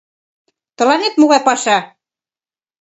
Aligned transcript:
Тыланет 0.77 1.13
могай 1.19 1.41
паша! 1.47 1.77